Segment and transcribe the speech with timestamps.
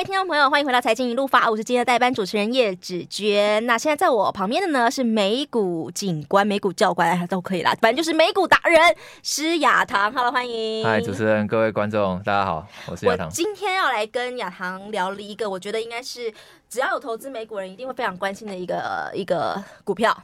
[0.00, 3.66] 位听众朋友，欢迎回到财经一路发，我是今天的代班主持人叶芷娟。
[3.66, 8.80] 那现在在我旁边的呢是美股警官、美股教官都可以啦，反正就是美股达人
[9.22, 10.10] 施雅堂。
[10.10, 10.82] Hello，欢迎。
[10.82, 13.28] 嗨，主持人，各位观众，大家好，我是雅堂。
[13.28, 16.32] 今天要来跟雅堂聊了一个，我觉得应该是
[16.66, 20.16] 只要有投资美股人一定会非常关心的一个一个股票。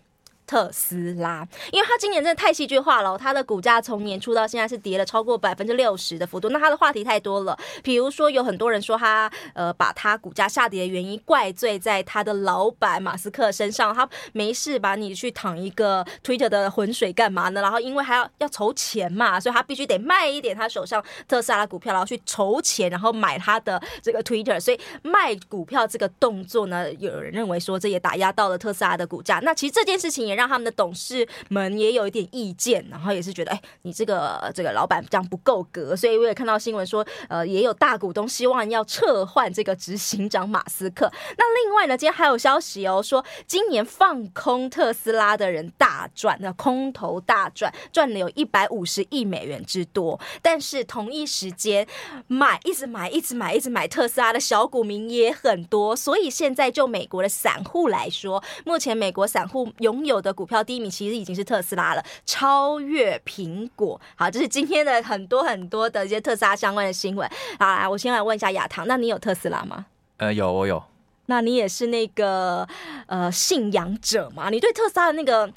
[0.47, 6.49] 特斯拉，因为它今年真的太戏剧化了，它的股价从年初到现在是跌了超过百分之六十的幅度。
[6.51, 17.61] 那它的话题太多了，比如说有很多人说他呃把它股价下跌的原因怪罪在他的老板马斯克身上，他没事把你去淌一个 Twitter 的浑水干嘛呢？
[17.61, 24.61] 然后因为还要要筹钱嘛，所以他必须得卖一点他手上特斯拉的股票，然后去筹钱，然后买他的这个 Twitter。
[24.61, 29.41] 所以卖股票这个动作呢，有人认为说这也打压到了特斯拉的股价。
[29.43, 30.36] 那其实这件事情也。
[30.37, 41.11] 让他们的董事们也有一点意见，然后也是觉得，哎，你这个这个老板这样不够格，所以我也看到新闻说，呃，也有大股东希望要撤换这个执行长马斯克。
[41.39, 50.21] 那另外呢，今天还有消息哦，说今年放空特斯拉的人大赚，那空头大赚，赚了有一百五十亿美元之多。
[50.43, 51.87] 但是同一时间
[52.27, 55.97] 买，一直买，一直买，一直买特斯拉的小股民也很多。
[55.97, 64.01] 所以现在就美国的散户来说，目前美国散户拥有的的股票第一名其实已经是特斯拉了，超越苹果。
[64.17, 67.31] 好，这是今天的很多很多的一些特斯拉相关的新闻。
[67.61, 69.87] 好，来，我先来问一下亚棠，那你有特斯拉吗？
[70.17, 70.83] 呃，有，我有。
[71.27, 72.67] 那你也是那个
[73.07, 74.51] 呃信仰者吗？
[74.51, 75.49] 你对特斯拉的那个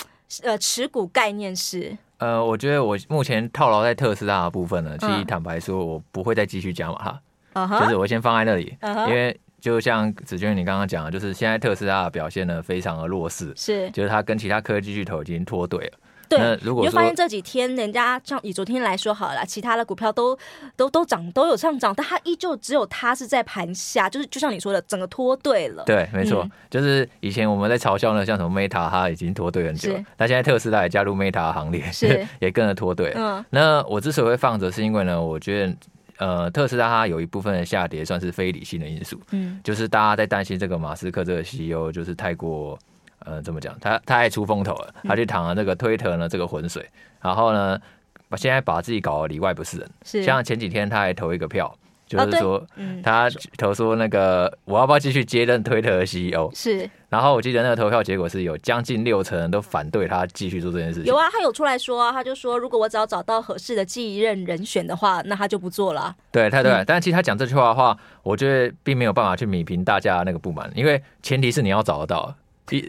[0.44, 1.98] 呃持股概念是？
[2.18, 7.20] 呃，我觉得我目前套牢在特斯拉的部分呢，其实坦白说，我不会再继续加码哈。
[7.54, 7.80] Uh huh.
[7.84, 9.08] 就是我先放在那里，uh huh.
[9.10, 9.40] 因为。
[9.60, 16.00] 就像子娟你刚刚讲的，就是现在特斯拉的表现呢非常的弱势，是，就是它跟其他科技巨头已经脱队了。
[16.30, 20.38] 对，那如果你会发现这几天人家像以昨天来说好了，其他的股票都
[20.76, 25.84] 都都涨都有上涨，但它依旧只有它是在盘下，就是就像你说的，整个脱队了。
[25.88, 33.12] 对，没错，嗯、就是以前我们在嘲笑呢，像什么 Meta 它已经脱队很久了，那现在特斯拉也加入 Meta 行列，是 也跟着脱队。
[33.16, 35.76] 嗯，那我之所以会放着，是因为呢，我觉得。
[36.20, 42.78] 呃，特斯拉它有一部分的下跌算是非理性的因素，嗯，就是大家在担心这个马斯克这个 CEO 就是太过，
[43.20, 46.86] 呃，怎么讲，他他爱出风头了，他去淌了这个推特呢这个浑水，
[47.22, 47.80] 然后呢，
[48.28, 50.24] 把现在把自己搞得里外不是人，是。
[50.24, 51.76] 像前几天他还投一个票。
[52.10, 52.66] 就是说，
[53.04, 56.50] 他投说那个我要不要继续接任推特的 CEO？
[56.56, 56.90] 是。
[57.08, 61.06] 然后我记得那个投票结果是有将近六成人都反对他继续做这件事情。
[61.06, 66.16] 有啊，他有出来说啊，他就说如果我只要找到合适的继任人选的话，那他就不做了。
[66.32, 66.84] 对，太对了。
[66.84, 72.36] 但其实他讲这句话的话，我觉得并没有办法去弭平大家那个不满，因为前提是你要找得到。
[72.66, 72.82] 对，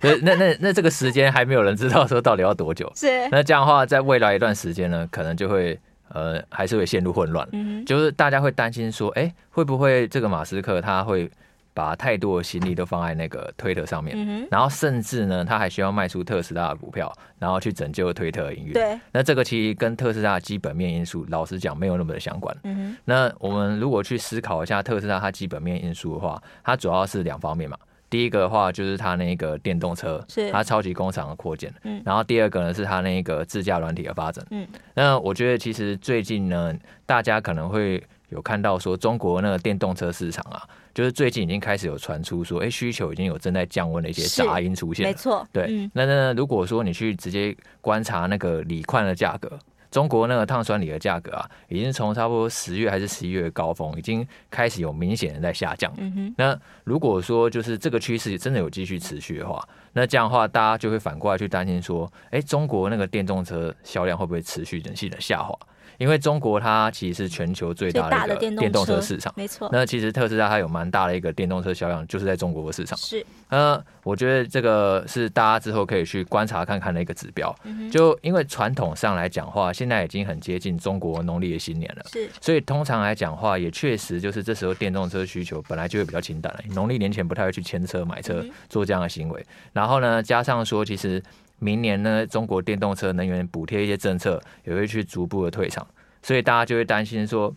[0.00, 2.90] 对，那那那这个时间还没有人知道说到底要多久。
[2.94, 3.28] 是。
[3.30, 5.78] 那这样的话，在未来一段时间呢，可能就会。
[6.08, 11.30] 呃，还是会陷入混乱，嗯、哼就是大家会担心说，哎、欸，会不会这个马斯克他会
[11.74, 18.72] 把太多的心力都放在那个推特上面，嗯、哼然后甚至呢，他还需要卖出特斯拉的股票，然后去拯救推特的营运。
[18.72, 22.56] 对，那这个其实跟特斯拉的基本面因素，老实讲没有那么的相关。
[22.62, 27.76] 嗯、哼那我们如果去思考一下特斯拉它基本面因素的话，它主要是两方面嘛。
[28.08, 30.50] 第一个的话就是它那个电动车，是。
[30.50, 36.74] 它超级工厂的扩建，嗯，然后第二个呢是它那个自驾软体的发展，嗯，那我觉得其实最近呢，
[37.04, 40.62] 大家可能会有看到说中国那个电动车市场啊，
[40.94, 49.58] 就是最近已经开始有传出说，哎，需求已经有正在降温的一些杂音出现，没错，对，嗯、那那如果说你去直接观察那个锂矿的价格。
[49.96, 55.90] 中国那个碳酸锂的价格啊，已经从差不多十月还是十一月的高峰，已经开始有明显的在下降。
[55.96, 56.34] 嗯哼。
[56.36, 65.58] 那如果说就是这个趋势真的有继续持续的话，那这样的话大家就会反过来去担心说，哎，中国那个电动车销量会不会持续性的下滑？
[65.98, 69.68] 因为中国它其实是全球最大的一个电动车市场，没错。
[69.72, 72.96] 那其实特斯拉它有蛮大的一个电动车销量，就是在中国的市场。
[72.98, 73.24] 是。
[73.48, 77.54] 呃，我觉得这个是大家之后可以去观察看看的一个指标。
[77.90, 82.04] 就因为传统上来讲话，现在已经很接近中国农历的新年了。
[82.12, 82.28] 是。
[82.40, 86.60] 所以通常来讲话，也确实就是这时候电动车需求本来就会比较清淡了。
[86.74, 89.44] 农历年前不太会去牵车买车做这样的行为。
[89.72, 91.22] 然后呢，加上说其实。
[91.58, 95.86] 明年呢，中国电动车能源补贴一些政策也会去逐步的退场，
[96.22, 97.48] 所以大家就会担心说，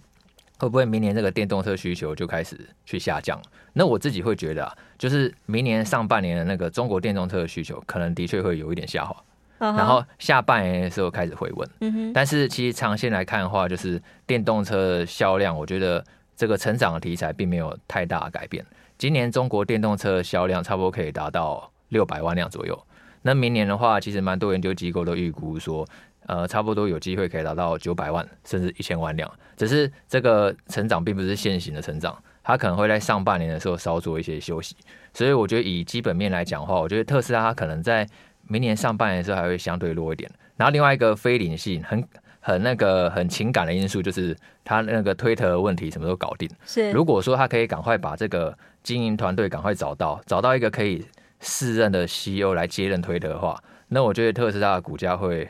[0.58, 3.42] 会不会明年这个电动车需求就开始去下降？
[3.74, 9.16] 那我自己会觉得啊，就是明年上半年的那个中国电动车的需求可能的确会有一点下滑，
[9.58, 12.14] 然后下半年的时候开始回温。
[12.14, 16.04] 但是其实长线来看的话，就是电动车的销量，我觉得
[16.36, 18.66] 这个成长的题材并没有太大的改变。
[18.98, 22.78] 今年中国电动车的销量差不多可以达到六百万辆左右。
[23.22, 25.86] 那明年的话，其实蛮多研究机构都预估说，
[26.28, 29.30] 呃，差不多有机会可以达到九百万甚至一千万辆。
[29.58, 34.76] 只是这个成长并不是线性的成长，它可能会在上半年的时候稍做一些休息。
[35.14, 38.08] 所以我觉得以基本面来讲的话，我觉得特斯拉它可能在
[38.48, 40.32] 明年上半年的时候还会相对弱一点。
[40.56, 42.08] 然后另外一个非理性、很
[42.40, 46.50] 很那个很情感的因素，就是它那个推特问题什么时候搞定？
[46.66, 51.06] 是如果说他可以赶快把这个经营团队赶快找到，找到一个可以
[51.40, 55.48] 适任的 CEO 来接任推特的话，那我觉得特斯拉的股价会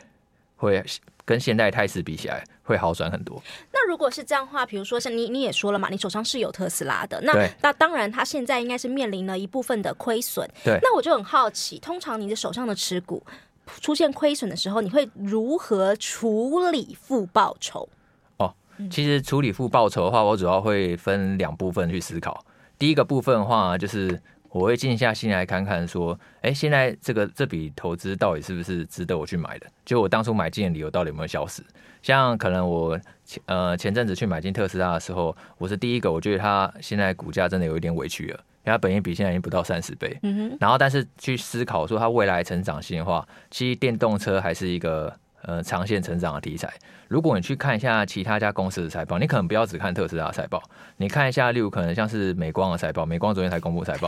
[0.55, 0.83] 会
[1.25, 3.41] 跟现在态势比起来会好转很多。
[3.71, 10.47] 那如果是这样的话，比如说像你你也说了嘛，你手上是有特斯拉的，那那当然它现在应该是面临了一部分的亏损。
[10.63, 13.23] 对，那我就很好奇，通常你的手上的持股
[13.81, 17.89] 出现亏损的时候，你会如何处理负报酬？
[18.37, 18.53] 哦，
[18.91, 22.45] 其实处理负报酬的话，我主要会分两部分去思考。
[22.77, 24.21] 第一个部分的话，就是。
[24.51, 29.67] 我会静下心来看看，说，哎，现在这个这笔投资到底是不是值得我去买的？
[29.85, 31.61] 就我当初买进的理由到底有没有消失？
[32.01, 40.17] 像可能我前呃前阵子去买进特斯拉的时候，我是第一个，我觉得它现在股价真的有一点委屈了，因为它本益比现在已经不到三十倍。
[40.23, 40.57] 嗯哼。
[40.59, 45.13] 然后，但是去思考说它未来成长性的话，其实电动车还是一个
[45.43, 46.71] 呃长线成长的题材。
[47.07, 50.61] 如果你去看一下其他家公司的财报，你可能不要只看特斯拉的财报，
[50.97, 54.07] 你看一下，例如可能像是美光的财报，美光昨天才公布财报，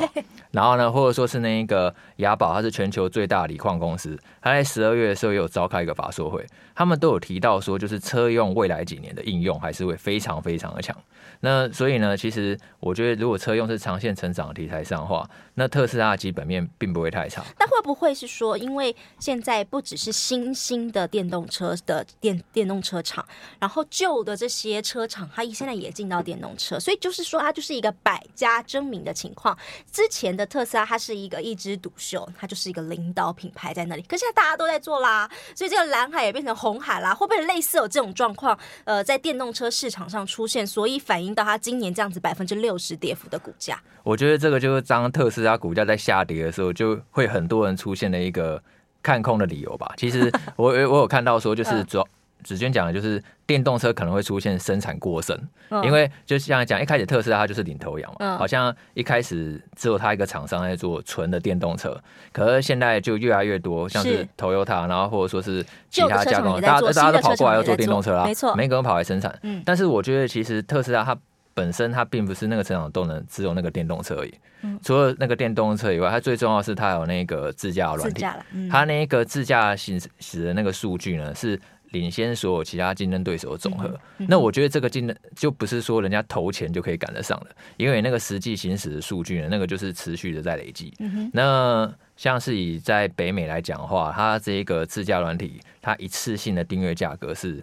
[0.51, 6.45] 然后呢，或者说是那一个雅宝，它是全球最大锂矿公司，它在十二月的时候也有召开一个法说会，
[6.75, 10.95] 他们都有提到说，就是车用未来几年的应用还是会非常非常的强。
[11.39, 17.43] 那所以呢，其实我觉得如果车用是长线成长的题材上的话，那特斯拉的基本面并不会太差。
[17.57, 23.25] 那会不会是说，因为现在不只是新兴的电电动车的电电动车车厂，
[23.57, 29.57] 然后旧的这些车厂，它现在也进到电动车，所以就是说，它就是一个百家争鸣的情况。
[29.89, 34.01] 之前的特斯拉，它是一个一枝独秀，它就是一个领导品牌在那里。
[34.01, 37.13] 可现在大家都在做啦，所以这个蓝海也变成红海啦。
[37.13, 38.57] 会不会类似有这种状况？
[38.83, 43.81] 呃，在电动车市场上出现，所以反映到它今年这样子百分之六十跌幅的股价。
[44.03, 48.61] 我觉得这个就是当特斯拉股价在下跌的时候，就会很多人出现了一个
[49.01, 49.93] 看空的理由吧。
[49.97, 52.07] 其实 我我有看到说，就是主要。
[52.43, 55.39] 子娟讲的就是电动车可能会出现生产过剩，
[55.69, 61.95] 嗯、因为就像讲一开始特斯拉它就是领头羊嘛，嗯、好像一开始只有它一个厂商在做纯的电动车，
[62.33, 69.37] 可是现在就越来越多，像是 Toyota，然后或者说是其他加工，大家大家都跑过来要做电动车啦，没错，每个人跑来生产。
[69.43, 71.15] 嗯，但是我觉得其实特斯拉它
[71.53, 81.59] 本身它并不是那个成长动能只有那个电动车而已，嗯、除了那个电动车以外，它最重要的是它有那个自驾软体，嗯、它那个自驾行驶的那个数据呢是。
[81.91, 90.93] 领先所有其他竞争对手的总和，嗯嗯、那我觉得这个竞争就不是说人家投钱就可以赶得上的，因为那个实际行驶的数据呢，那个就是持续的在累积。
[90.99, 97.61] 嗯、那像是以在北美来讲的话，它这一个自驾软体，它一次性的订阅价格是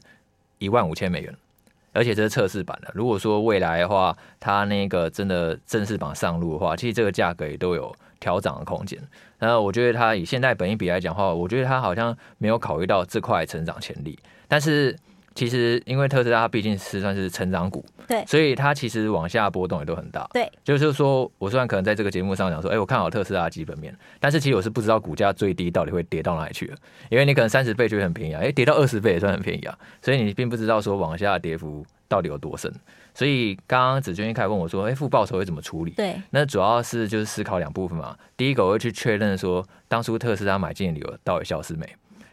[0.59, 1.35] 一万五千美元，
[1.93, 2.91] 而且这是测试版的。
[2.95, 8.99] 如果说未来的话，它那个真的正式版上路的话，其实这个价格也都有调涨的空间。
[9.39, 14.19] 那我觉得它以现在本一比来讲的话，我觉得它好像没有考虑到这块成长潜力。
[14.47, 14.97] 但是
[15.39, 20.29] 其实因为特斯拉它毕竟是算是成长股，对，所以它其实往下波动也都很大。
[20.33, 26.77] 对，就是说我虽然可能在这个节目上讲说，哎，我看好特斯拉基本面，但是其实我是不知道股价最低到底会跌到哪里去了。
[27.09, 32.73] 因为你可能三十倍觉得很便宜啊，哎，跌到二十倍也算很便宜啊，所以你并不知道说往下跌幅到底有多深。
[33.15, 38.17] 所以刚刚子娟一开始问我说：“哎，负报酬会怎么处理？”对，那主要是就是思考两部分嘛。
[38.37, 41.87] 第一个我会去确认说，当初特斯拉买进的理由到底消失没？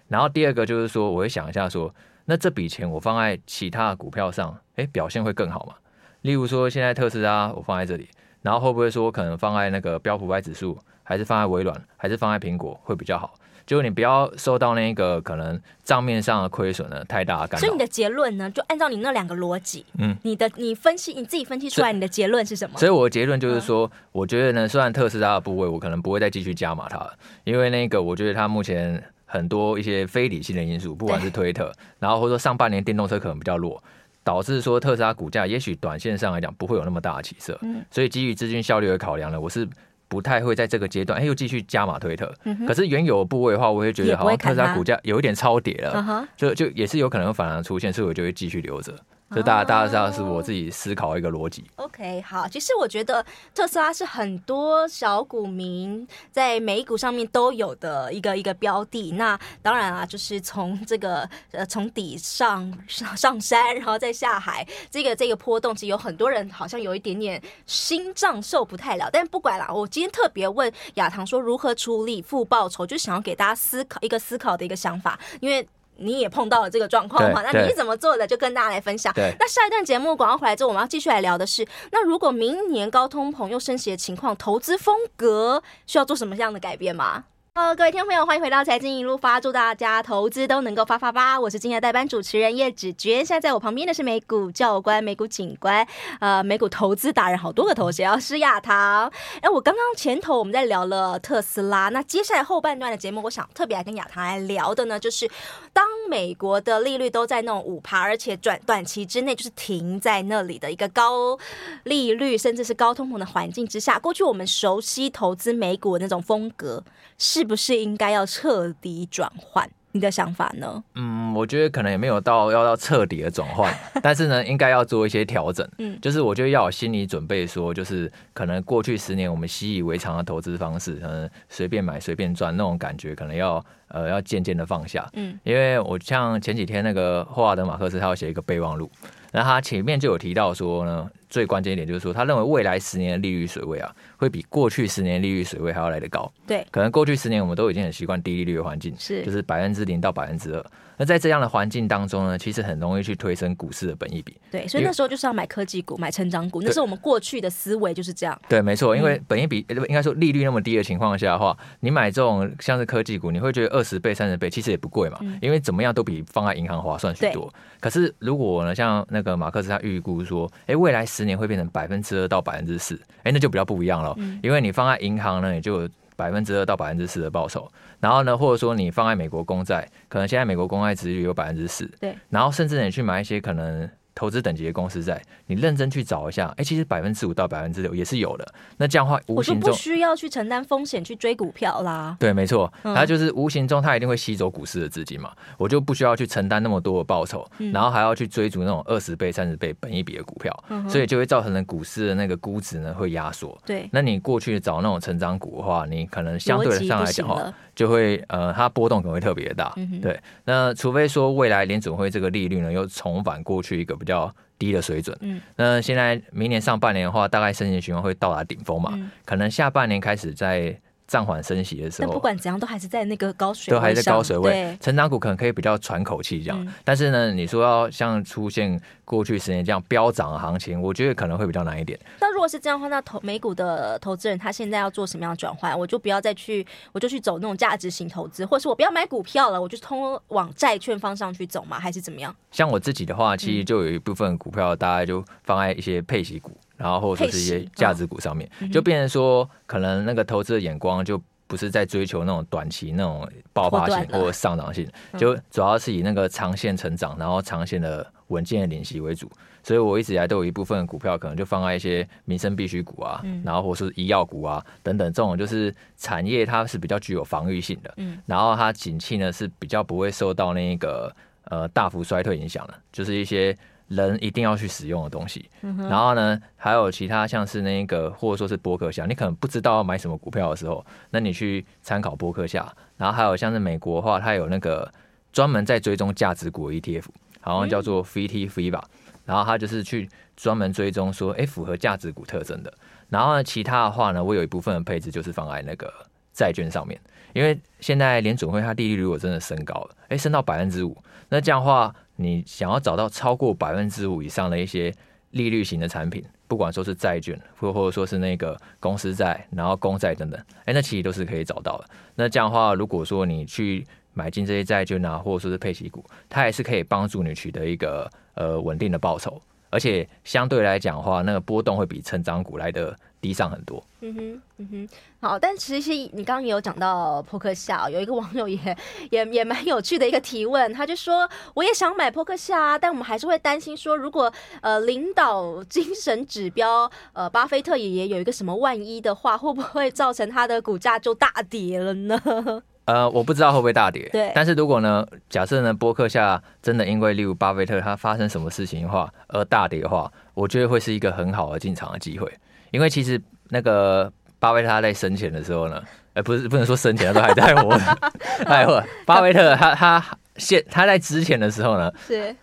[0.07, 1.93] 然后第二个就是说，我会想一下说，
[2.25, 5.75] 那这笔钱我放在其他的股票上，哎，表现会更好吗？
[6.21, 8.09] 例如说，现在特斯拉我放在这里，
[8.41, 13.35] 然后会不会说可能放在那个标普五百指数，还是放在微软，还是放在苹果会比较好？
[13.67, 17.65] 就你不要受到那个可能账面上的亏损呢太大的干扰。
[17.65, 22.77] 所以你的结论呢，就按照你那两个逻辑，嗯，你的你分析你自己分析出来，你的结论是什么？
[22.77, 27.13] 所以我的结论就是说，嗯、我觉得呢，虽然特斯拉的部位我可能不会再继续加码它了，
[27.43, 33.83] 因为那个我觉得它目前很多一些非理性的因素，不管是推特，然后或者说上半年电动车可能比较弱，
[34.23, 37.57] 导致说特斯拉股价也许短线上来讲不会有那么大的起色。
[37.61, 39.67] 嗯，所以基于资金效率的考量呢，我是。
[40.07, 42.31] 不太会在这个阶段，哎，又继续加码推特。
[42.43, 48.93] 嗯、可是原有的部位的话，我会觉得好像特斯拉股价有一点超跌了，嗯、就就也是有可能反而出现，所以我就会继续留着。
[49.33, 51.65] 就大家大家知道是我自己思考一个逻辑。
[51.77, 59.11] OK，好，其实我觉得特斯拉是很多小股民在美股上面都有的一个一个标的。
[59.13, 69.09] 那当然啊，就是从这个呃从底上上上山，然后再下海，这个这个波动，其实有很多人好像有一点点心脏受不太了。
[69.11, 75.67] 但不管啦，我今天特别问亚棠说如何处理负报酬，就想要给大家思考一个思考的一个想法，因为。
[75.97, 77.41] 你也碰到了这个状况嘛？
[77.41, 78.25] 那你是怎么做的？
[78.25, 79.13] 就跟大家来分享。
[79.15, 87.25] 那下一段节目广告回来之后，我们要继续来聊的是，那如果明年高通膨又升息的情况，投资风格需要做什么样的改变吗？
[87.55, 91.39] 呃，各位听众朋友，欢迎回到财经一路发，祝大家投资都能够发发发。
[91.39, 95.87] 我是今天的代班主持人叶芷娟，现在在我旁边的是美股教官、美股警官，
[96.19, 99.09] 呃，美股投资达人，好多个头衔，施雅棠。
[99.39, 105.25] 哎，我刚刚前头我们在聊了特斯拉，那接下来后半段的节目，我想特别来跟雅堂来聊的呢，就是
[105.71, 111.39] 当美国的利率都在那种五趴，而且短短期之内就是停在那里的一个高
[111.83, 116.83] 利率，甚至是高通膨的环境之下，过去我们熟悉投资美股的那种风格
[117.17, 117.44] 是。
[117.45, 119.69] 是不是应该要彻底转换？
[119.91, 120.83] 你的想法呢？
[120.95, 123.71] 嗯，我觉得可能也没有到要到彻底的转换，
[124.01, 125.69] 但是呢，应该要做一些调整。
[125.77, 135.07] 嗯，就是我觉得要有心理准备，说就是可能过去十年我们习以为常的投资方式，可能，随便买随便赚那种感觉，可能要呃要渐渐的放下。
[135.13, 138.89] 嗯，因为我像前几天那个霍华德马克思，他要写一个备忘录，
[139.31, 141.07] 那他前面就有提到说呢。
[141.29, 146.31] 最关键一点就是说，他认为未来十年的利率水位啊，会比过去十年利率水位还要来得高。
[146.47, 150.65] 对，可能过去十年我们都已经很习惯低利率的环境，是就是百分之零到百分之二。
[150.97, 154.33] 那在这样的环境当中呢，其实很容易去推升股市的本益比。
[154.49, 158.39] 对，所以那时候就是要买科技股、买成长股，那是我们过去的思维就是这样。
[158.47, 167.53] 对，没错，因为本益比、嗯、应该说利率那么低的情况下的话，你买这种像是科技股，你会觉得二十倍、三十倍其实也不贵嘛、嗯，因为怎么样都比放在银行划算许多。
[167.81, 177.71] 可是如果呢，像那个马克思他预估说，哎、欸，未来十年会变成百分之二到百分之四，哎，那就比较不一样了、嗯，因为你放在银行呢，也就百分之二到百分之四的报酬。
[177.99, 182.15] 然后呢，或者说你放在美国公债，可能现在美国公债殖利率有百分之四，对。
[182.29, 183.89] 然后甚至你去买一些可能。
[184.15, 188.53] 投资等级的公司在，你认真去找一下，哎、欸，其实百分之五到百分之六也是有的。
[188.77, 192.15] 那这样的话，无形中不需要去承担风险去追股票啦。
[192.17, 203.57] 对，没错，它就是无形中它一定会吸走股市的资金嘛，我就不需要去承担那么多的报酬，然后还要去追逐那种二十倍、三十倍本一比的股票，所以就会造成了股市的那个估值呢会压缩。
[203.65, 209.75] 对，那你过去找那种成长股的话，你可能相对上来讲话，就会呃，它波动可能会特别大。
[210.01, 213.97] 对，那除非说未来联准会这个利率呢又重返过去一个。
[214.05, 220.79] 比较低的水准，嗯，那现在明年上半年的话，大概升息循环会到达顶峰嘛，嗯，可能下半年开始在。
[221.07, 224.77] 暂缓升息的时候，但不管怎样，都还是在那个高水位，都还是在高水位。
[224.81, 231.99] 成长股可能可以比较喘口气这样，嗯，但是呢，你说要像出现过去十年这样飙涨的行情，我觉得可能会比较难一点。
[232.19, 235.77] 那如果是这样的话，那投美股的投资人他现在要做什么样的转换？
[235.77, 242.35] 我就不要再去，我就去走那种价值型投资，或是我不要买股票了，我就通往债券方向去走嘛，还是怎么样？
[242.51, 246.51] 像我自己的话，其实就有一部分股票，大概就放在一些配息股。
[246.77, 259.31] 然后或者是一些价值股上面，就变成说，可能那个投资的眼光就不是在追求那种短期那种爆发性或者上涨性，就主要是以那个长线成长，然后长线的稳健的领息为主。
[259.63, 267.91] 所以我一直以来都有一部分股票可能就放在一些民生必需股啊，然后或是医药股啊等等这种，就是产业它是比较具有防御性的，
[268.27, 271.11] 然后它景气呢是比较不会受到那个
[271.45, 273.57] 呃大幅衰退影响了，就是一些。
[273.87, 282.67] 人一定要去使用的东西，然后呢，还有其他像是那个或者说是博客下，你可能不知道要买什么股票的时候，那你去参考博客下。
[282.97, 284.91] 然后还有像是美国的话，它有那个
[285.31, 287.03] 专门在追踪价值股的 ETF，
[287.41, 288.83] 好像叫做 FTSE 吧。
[289.23, 292.73] 然后它就是去专门追踪说，哎，符合价值股特征的。
[293.09, 295.93] 然后呢，其他的话呢，我有一部分的配置就是放在那个
[296.35, 296.99] 债券上面，
[297.33, 300.95] 因为现在联准会它利率如果真的升高了，哎，升到百分之五，
[301.29, 301.95] 那这样的话。
[302.17, 304.89] 你想要找到超过百分之五以上的一些
[305.31, 311.85] 利率型的产品，不管说是债券，或或者说是那个公司债，然后公债等等，哎，那其实都是可以找到的。
[312.15, 323.83] 那这样的话，如果说你去买进这些债券啊，或者说是配息股，它也是可以帮助你取得一个呃稳定的报酬，而且相对来讲的话，那个波动会比成长股来的低上很多。
[324.01, 328.77] 嗯哼，嗯哼，好，但其实你刚刚也有讲到波克夏，有一个网友也
[329.09, 334.31] 也也蛮有趣的一个提问，他就说，我也想买波克夏，但我们还是会担心说，如果
[334.61, 342.63] 呃领导精神指标呃巴菲特爷爷有一个什么万一的话，会不会造成他的股价就大跌了呢？
[342.85, 352.31] 呃，我不知道会不会大跌，对，但是如果呢，假设呢波克夏真的因为例如巴菲特他发生什么事情的话而大跌的话，我觉得会是一个很好的进场的机会。
[352.71, 355.81] 因为其实那个巴菲特他在生前的时候呢，
[356.13, 357.69] 呃，不是不能说生前，他都还在活，
[358.45, 358.83] 还活。
[359.05, 360.05] 巴菲特他他
[360.37, 362.35] 现他在之前的时候呢，是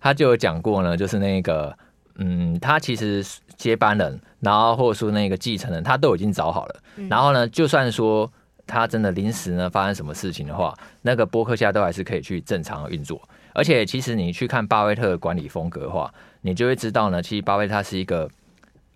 [0.00, 1.76] 他就有讲过呢，就是那个
[2.18, 3.24] 嗯，他其实
[3.56, 6.76] 接班人，然后或者说那个继承人，他都已经找好了。
[7.08, 8.30] 然后呢，就算说
[8.68, 10.72] 他真的临时呢发生什么事情的话，
[11.02, 13.20] 那个波克夏都还是可以去正常运作。
[13.52, 18.30] 而且其实你去看巴菲特的管理风格的话，你就会知道呢，其实巴菲特他是一个。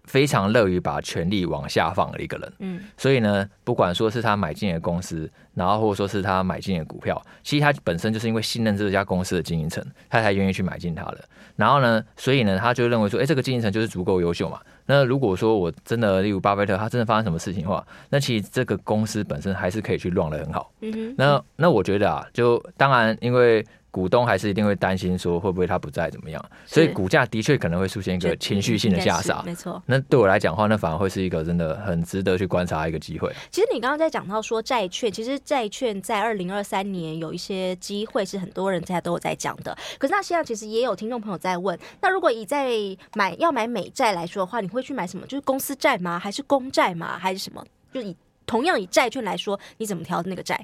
[0.04, 11.24] 非常乐于把权力往下放的一个人，嗯，所以呢，不管说是他买进的公司，然后或者说是他买进的股票，其实他本身就是因为信任这家公司的经营层，他才愿意去买进它的。
[11.54, 14.60] 然后呢，所以呢，他就认为说，哎，这个经营层就是足够优秀嘛。
[14.86, 20.72] 那如果说我真的，例如巴菲特，他真的发生什么事情的话，那其实这个公司本身还是可以去 run 得很好。
[20.80, 23.64] 嗯哼，那那我觉得啊，就当然因为。
[23.92, 29.80] 股东还是一定会担心说会不会他不在怎么样，所以股价的确可能会出现一个情绪性的下杀，没错。
[29.84, 33.30] 那对我来讲的话，那反而会是一个真的很值得去观察一个机会。
[33.50, 39.76] 其实你刚刚在讲到说债券，其实债券在二零二三年有一些机会是很多人现在都有在讲的。
[39.98, 42.70] 可是那现在其实也有听众朋友在问，那如果以在
[43.14, 45.26] 买要买美债来说的话，你会去买什么？
[45.26, 46.18] 就是公司债吗？
[46.18, 47.18] 还是公债吗？
[47.18, 47.62] 还是什么？
[47.92, 50.58] 就以同样以债券来说，你怎么挑那个债？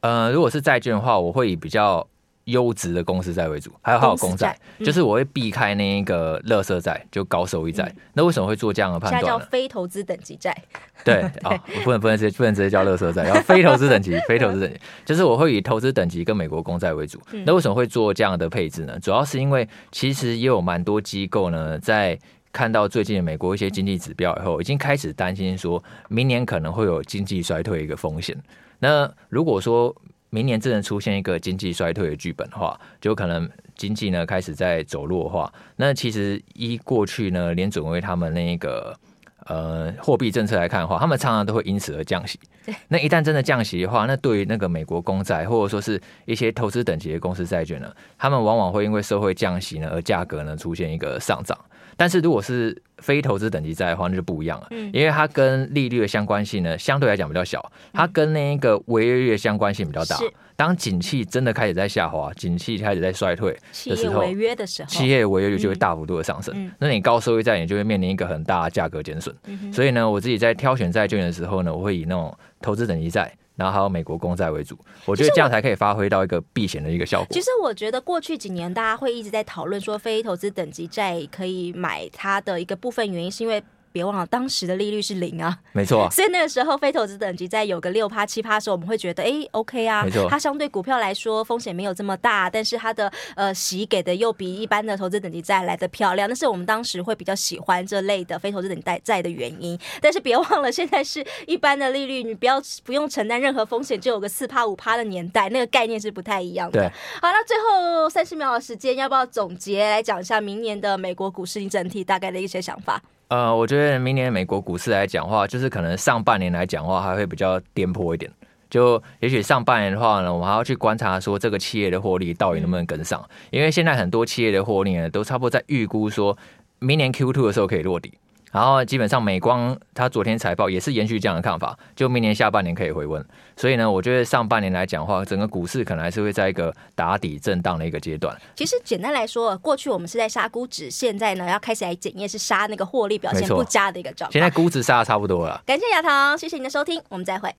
[0.00, 2.04] 呃，如果是债券的话，我会以比较。
[2.44, 7.84] 优质的公司债为主，还有还有公债，嗯、就是我会避开那一个垃圾债，就高收益债。
[7.94, 9.28] 嗯、那为什么会做这样的判断呢？
[9.28, 10.56] 叫非投资等级债。
[11.04, 17.20] 对啊、哦， 不能不能直接不能直接叫垃圾债，要非投资等级，非投资等级，就是我会以投资等级跟美国公债为主。
[17.32, 18.98] 嗯、那为什么会做这样的配置呢？
[19.00, 22.18] 主要是因为其实也有蛮多机构呢，在
[22.52, 28.36] 看到最近美国一些经济指标以后，已经开始担心说明年可能会有经济衰退一个风险。
[28.78, 29.94] 那如果说
[30.34, 33.46] 明年真的出现一个经济衰退的剧本的话，就可能
[33.76, 38.98] 经济呢开始在走弱化，那其实一过去呢联准会他们那个
[39.44, 42.40] 呃货币政策来看的话，他们常常都会因此而降息。
[42.88, 51.58] 那一旦真的降息的话，那对于那个美国公债或者说是一些投资等级的公司债券呢，他们往往会因为社会降息呢而价格呢出现一个上涨。
[51.96, 60.18] 但是如果是非投资等级债的话，那就不一样了，嗯，因为它跟利率的相关性呢，相对来讲比较小，它跟那个违约率的相关性比较大。
[60.54, 63.56] 当景气真的开始在下滑，景气开始在衰退
[63.86, 66.54] 的时候，违约的时候，企业违约率就会大幅度的上升。
[66.56, 69.34] 嗯，那你高收益债，你就会面临一个很大的价格减损。
[69.46, 73.32] 嗯，所以呢，我自己在挑选债券的时候呢，我会以那种投资等级债。
[73.56, 77.28] 然后还有美国公债为主，我觉得这样才可以发挥到一个避险的一个效果。
[77.30, 83.62] 其实我觉得过去几年大家会一直在讨论说，非投资等级债可以买它的一个部分原因，是因为。
[83.92, 86.08] 别忘了，当时的利率是零啊，没错。
[86.10, 90.26] 所以那个时候非投资等级在有个六趴七趴的时候，我们会觉得，哎，OK 啊，没错。
[90.28, 99.78] 它相对股票来说风险没有这么大，但是它的呃息给的又比一般的投资等级债来的漂亮，那是我们当时会比较喜欢这类的非投资等级债债的原因。
[100.00, 106.80] 但是别忘了，现在是一般的利率，你不要不用承担任何风险，就有个四趴五趴的年代，那个概念是不太一样的。
[106.80, 106.88] 对。
[107.20, 113.02] 好，那最后三十秒的时间，要不要总结来讲一下明年的美国股市你整体大概的一些想法？
[113.32, 118.30] 呃，我觉得明年美国股市来讲话，就是可能上半年来讲话还会比较颠簸一点。
[118.68, 126.36] 就也许上半年的话呢，我们还要去观察说这个企业的获利到底能不能跟上，因为现在很多企业的获利呢，都差不多在预估说
[126.78, 128.12] 明年 Q2 的时候可以落底。
[128.52, 133.24] 然后基本上美光它昨天财报也是延续这样的看法，就明年下半年可以回温。
[133.56, 138.36] 所以呢，我觉得上半年来讲的话，整个股市可能还是会在一个打底震荡的一个阶段。
[138.54, 144.32] 其实简单来说，过去我们是在杀估值，现在呢要开始来检验是杀那个获利表现不佳的一个状况。
[144.32, 145.62] 现在估值杀的差不多了。
[145.66, 147.50] 感谢亚棠，谢谢您的收听，我们再会。